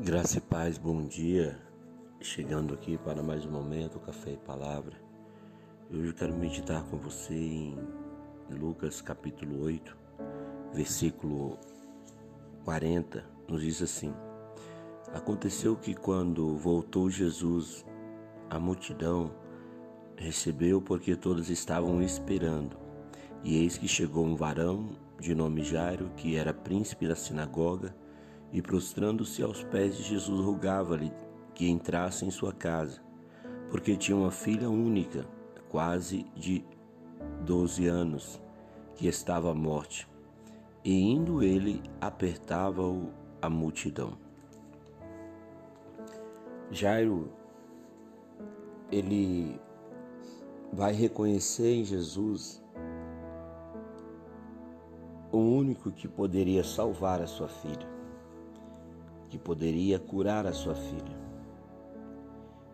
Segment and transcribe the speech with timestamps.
[0.00, 1.58] Graça e paz, bom dia.
[2.20, 4.96] Chegando aqui para mais um momento, Café e Palavra.
[5.92, 7.76] Hoje quero meditar com você em
[8.48, 9.96] Lucas capítulo 8,
[10.72, 11.58] versículo
[12.64, 13.24] 40.
[13.48, 14.14] Nos diz assim:
[15.12, 17.84] Aconteceu que quando voltou Jesus,
[18.48, 19.32] a multidão
[20.16, 22.78] recebeu porque todos estavam esperando.
[23.42, 27.92] E eis que chegou um varão de nome Jairo, que era príncipe da sinagoga,
[28.52, 31.12] e prostrando-se aos pés de Jesus rogava-lhe
[31.54, 33.00] que entrasse em sua casa,
[33.70, 35.26] porque tinha uma filha única,
[35.68, 36.64] quase de
[37.44, 38.40] doze anos,
[38.94, 40.08] que estava à morte.
[40.84, 43.10] E indo ele, apertava-o
[43.42, 44.16] a multidão.
[46.70, 47.30] Jairo,
[48.90, 49.60] ele
[50.72, 52.62] vai reconhecer em Jesus
[55.30, 57.97] o único que poderia salvar a sua filha
[59.28, 61.18] que poderia curar a sua filha.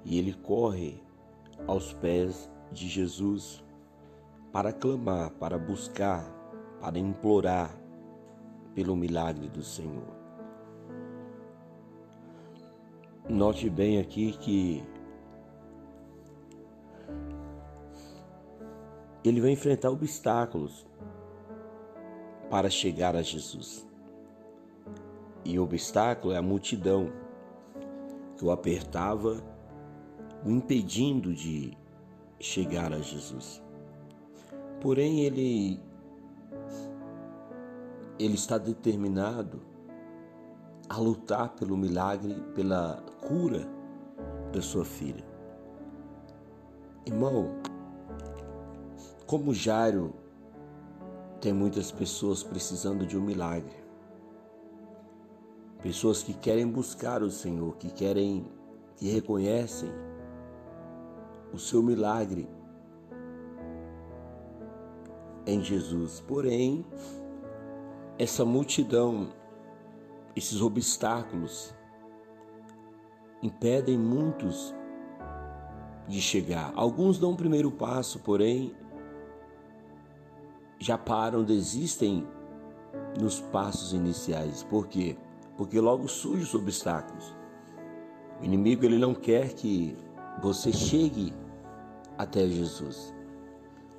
[0.05, 1.03] E ele corre
[1.67, 3.63] aos pés de Jesus
[4.53, 6.25] para clamar, para buscar,
[6.81, 7.77] para implorar
[8.75, 10.15] pelo milagre do Senhor.
[13.29, 14.85] Note bem aqui que
[19.25, 20.87] ele vai enfrentar obstáculos
[22.51, 23.89] para chegar a Jesus.
[25.45, 27.13] E o obstáculo é a multidão
[28.37, 29.43] que o apertava,
[30.45, 31.77] o impedindo de
[32.41, 33.63] chegar a Jesus.
[34.81, 35.81] Porém, ele
[38.19, 39.61] ele está determinado
[40.89, 43.67] a lutar pelo milagre, pela cura
[44.53, 45.25] da sua filha.
[47.07, 47.51] Irmão,
[49.27, 50.15] como Jairo,
[51.41, 53.84] tem muitas pessoas precisando de um milagre.
[55.85, 58.51] Pessoas que querem buscar o Senhor, que querem,
[58.97, 59.91] que reconhecem
[61.53, 62.49] o seu milagre
[65.47, 66.23] em Jesus.
[66.27, 66.87] Porém,
[68.19, 69.29] essa multidão,
[70.35, 71.75] esses obstáculos,
[73.43, 74.75] impedem muitos
[76.09, 76.73] de chegar.
[76.77, 78.75] Alguns dão o primeiro passo, porém,
[80.79, 82.27] já param, desistem
[83.21, 84.63] nos passos iniciais.
[84.63, 85.19] Por quê?
[85.57, 87.35] Porque logo surgem os obstáculos.
[88.41, 89.97] O inimigo ele não quer que
[90.43, 91.33] você chegue
[92.19, 93.15] até Jesus.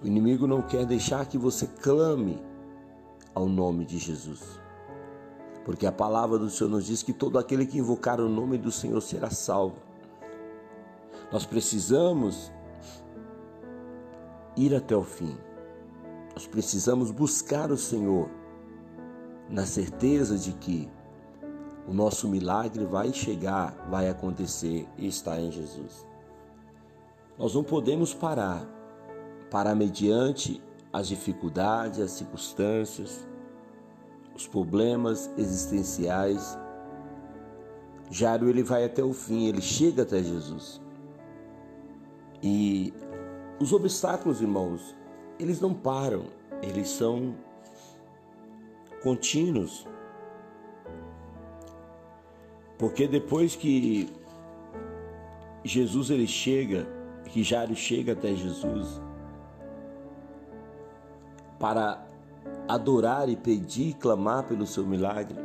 [0.03, 2.41] O inimigo não quer deixar que você clame
[3.33, 4.59] ao nome de Jesus.
[5.63, 8.71] Porque a palavra do Senhor nos diz que todo aquele que invocar o nome do
[8.71, 9.77] Senhor será salvo.
[11.31, 12.51] Nós precisamos
[14.55, 15.35] ir até o fim.
[16.33, 18.29] Nós precisamos buscar o Senhor
[19.49, 20.89] na certeza de que
[21.87, 26.05] o nosso milagre vai chegar, vai acontecer e está em Jesus.
[27.37, 28.65] Nós não podemos parar,
[29.51, 33.27] parar mediante as dificuldades, as circunstâncias,
[34.35, 36.57] os problemas existenciais.
[38.09, 40.81] Jairo ele vai até o fim, ele chega até Jesus.
[42.41, 42.93] E
[43.59, 44.95] os obstáculos, irmãos,
[45.39, 46.25] eles não param,
[46.61, 47.35] eles são
[49.03, 49.87] contínuos.
[52.77, 54.09] Porque depois que
[55.63, 56.87] Jesus ele chega,
[57.25, 59.01] que Jairo chega até Jesus
[61.59, 62.05] para
[62.67, 65.37] adorar e pedir, clamar pelo seu milagre.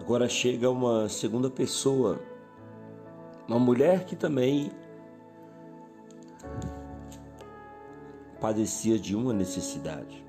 [0.00, 2.20] Agora chega uma segunda pessoa,
[3.46, 4.70] uma mulher que também
[8.40, 10.24] padecia de uma necessidade.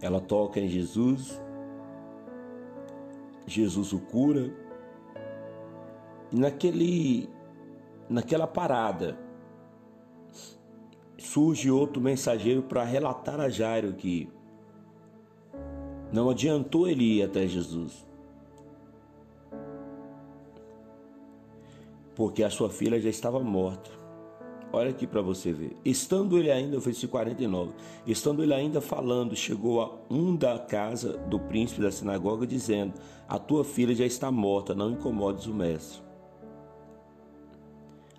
[0.00, 1.40] Ela toca em Jesus
[3.46, 4.52] Jesus o cura.
[6.30, 7.28] E naquele,
[8.08, 9.18] naquela parada,
[11.18, 14.28] surge outro mensageiro para relatar a Jairo que
[16.12, 18.06] não adiantou ele ir até Jesus.
[22.14, 24.01] Porque a sua filha já estava morta.
[24.72, 25.76] Olha aqui para você ver.
[25.84, 27.72] Estando ele ainda, versículo 49,
[28.06, 32.94] estando ele ainda falando, chegou a um da casa do príncipe da sinagoga, dizendo:
[33.28, 36.00] A tua filha já está morta, não incomodes o mestre.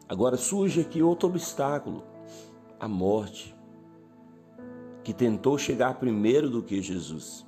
[0.07, 2.03] Agora surge aqui outro obstáculo,
[2.79, 3.56] a morte,
[5.03, 7.44] que tentou chegar primeiro do que Jesus.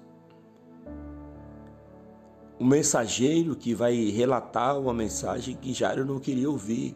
[2.58, 6.96] O mensageiro que vai relatar uma mensagem que Jairo não queria ouvir.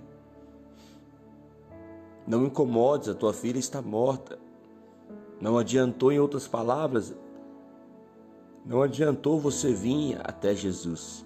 [2.30, 4.38] Não incomodes, a tua filha está morta.
[5.42, 7.16] Não adiantou, em outras palavras,
[8.64, 11.26] Não adiantou você vir até Jesus.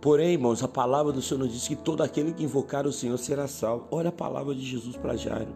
[0.00, 3.18] Porém, irmãos, a palavra do Senhor nos diz que todo aquele que invocar o Senhor
[3.18, 3.88] será salvo.
[3.90, 5.52] Olha a palavra de Jesus para Jairo.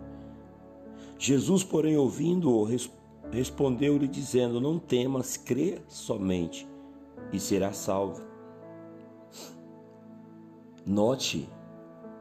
[1.17, 2.67] Jesus, porém, ouvindo-o,
[3.31, 6.67] respondeu-lhe dizendo: Não temas, crê somente
[7.33, 8.21] e será salvo.
[10.85, 11.49] Note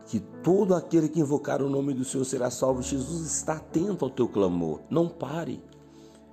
[0.09, 2.81] que todo aquele que invocar o nome do Senhor será salvo.
[2.81, 4.81] Jesus está atento ao teu clamor.
[4.89, 5.63] Não pare.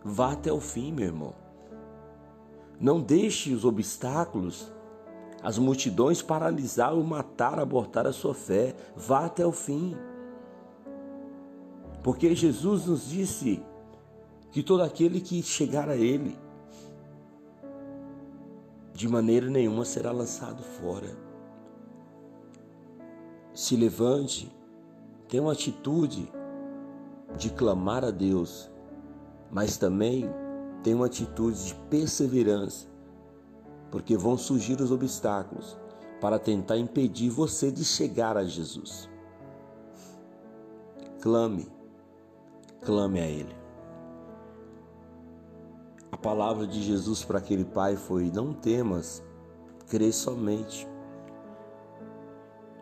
[0.03, 1.35] Vá até o fim, meu irmão.
[2.81, 4.73] Não deixe os obstáculos,
[5.43, 8.75] as multidões paralisar ou matar, abortar a sua fé.
[8.97, 9.95] Vá até o fim.
[12.03, 13.63] Porque Jesus nos disse
[14.53, 16.39] que todo aquele que chegar a Ele,
[18.95, 21.26] de maneira nenhuma será lançado fora.
[23.57, 24.55] Se levante,
[25.27, 26.31] tenha uma atitude
[27.39, 28.71] de clamar a Deus,
[29.51, 30.29] mas também
[30.83, 32.87] tenha uma atitude de perseverança,
[33.91, 35.75] porque vão surgir os obstáculos
[36.21, 39.09] para tentar impedir você de chegar a Jesus.
[41.23, 41.67] Clame,
[42.85, 43.57] clame a Ele.
[46.13, 49.25] A palavra de Jesus para aquele pai foi: Não temas,
[49.89, 50.87] crê somente.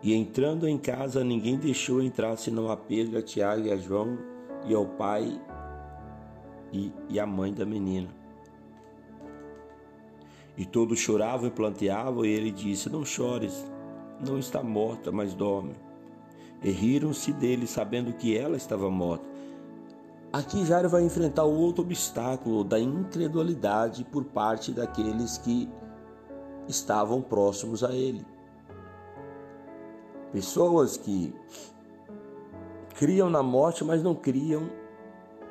[0.04, 4.18] E entrando em casa, ninguém deixou entrar senão a Pedro, a Tiago e a João
[4.66, 5.40] e ao pai
[6.70, 8.10] e, e a mãe da menina.
[10.58, 13.64] E todos choravam e planteavam, e ele disse: Não chores,
[14.20, 15.74] não está morta, mas dorme.
[16.62, 19.24] E riram-se dele, sabendo que ela estava morta.
[20.30, 25.66] Aqui Jairo vai enfrentar o outro obstáculo da incredulidade por parte daqueles que
[26.68, 28.33] estavam próximos a ele.
[30.34, 31.32] Pessoas que
[32.96, 34.68] criam na morte, mas não criam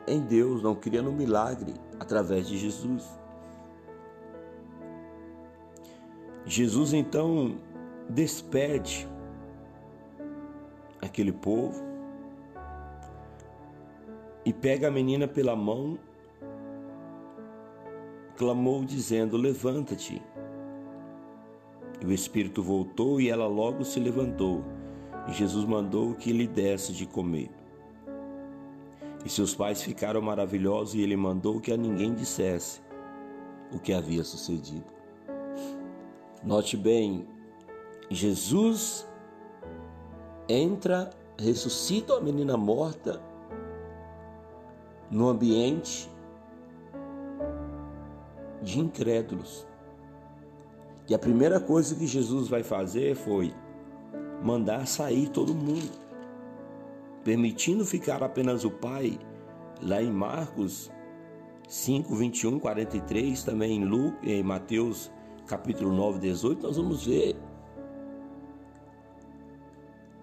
[0.05, 3.07] em Deus, não criam no milagre através de Jesus.
[6.45, 7.55] Jesus então
[8.09, 9.07] despede
[11.01, 11.81] aquele povo
[14.43, 15.97] e pega a menina pela mão,
[18.35, 20.21] clamou dizendo: Levanta-te.
[22.03, 24.61] E o espírito voltou e ela logo se levantou.
[25.27, 27.49] E Jesus mandou que lhe desse de comer.
[29.23, 32.81] E seus pais ficaram maravilhosos e ele mandou que a ninguém dissesse
[33.71, 34.83] o que havia sucedido.
[36.43, 37.25] Note bem,
[38.09, 39.07] Jesus
[40.49, 41.09] entra,
[41.39, 43.21] ressuscita a menina morta
[45.09, 46.09] no ambiente
[48.61, 49.65] de incrédulos.
[51.07, 53.53] E a primeira coisa que Jesus vai fazer foi
[54.41, 55.91] mandar sair todo mundo,
[57.23, 59.19] permitindo ficar apenas o Pai.
[59.81, 60.89] Lá em Marcos
[61.67, 65.11] 5, 21, 43, também em, Lu, em Mateus
[65.45, 67.35] capítulo 9, 18, nós vamos ver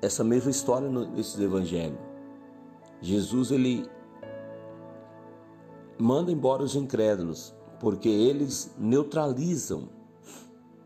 [0.00, 1.98] essa mesma história nesses evangelhos.
[3.02, 3.86] Jesus ele
[5.98, 9.88] manda embora os incrédulos, porque eles neutralizam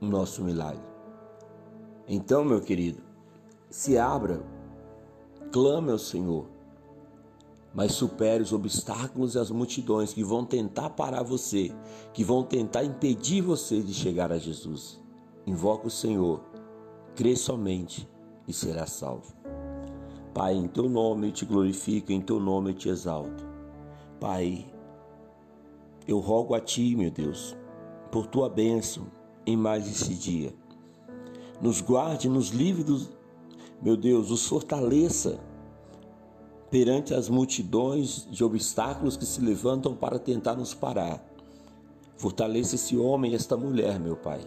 [0.00, 0.82] o nosso milagre.
[2.06, 3.02] Então, meu querido,
[3.70, 4.44] se abra,
[5.50, 6.46] clame ao Senhor,
[7.74, 11.72] mas supere os obstáculos e as multidões que vão tentar parar você,
[12.12, 15.00] que vão tentar impedir você de chegar a Jesus.
[15.46, 16.40] Invoca o Senhor,
[17.16, 18.08] crê somente
[18.46, 19.34] e será salvo.
[20.32, 23.44] Pai, em teu nome eu te glorifico, em teu nome eu te exalto.
[24.20, 24.66] Pai,
[26.06, 27.56] eu rogo a ti, meu Deus,
[28.10, 29.06] por tua bênção,
[29.46, 30.54] em mais esse dia.
[31.60, 33.10] Nos guarde, nos livre dos,
[33.80, 35.38] meu Deus, os fortaleça
[36.70, 41.24] perante as multidões de obstáculos que se levantam para tentar nos parar.
[42.16, 44.40] Fortaleça esse homem e esta mulher, meu Pai.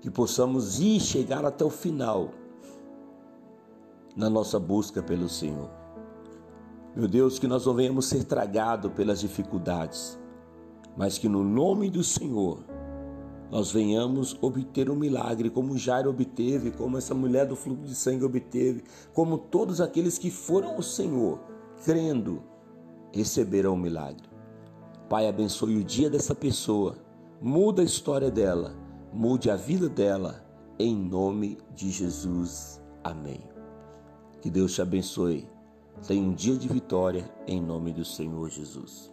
[0.00, 2.30] Que possamos ir chegar até o final
[4.16, 5.70] na nossa busca pelo Senhor.
[6.94, 10.18] Meu Deus, que nós não venhamos ser tragados pelas dificuldades,
[10.96, 12.58] mas que no nome do Senhor
[13.52, 18.24] nós venhamos obter um milagre, como Jairo obteve, como essa mulher do fluxo de sangue
[18.24, 18.82] obteve,
[19.12, 21.38] como todos aqueles que foram ao Senhor,
[21.84, 22.42] crendo,
[23.12, 24.26] receberão o milagre.
[25.06, 26.96] Pai, abençoe o dia dessa pessoa,
[27.42, 28.74] muda a história dela,
[29.12, 30.42] mude a vida dela,
[30.78, 32.80] em nome de Jesus.
[33.04, 33.42] Amém.
[34.40, 35.46] Que Deus te abençoe.
[36.06, 39.11] Tenha um dia de vitória em nome do Senhor Jesus.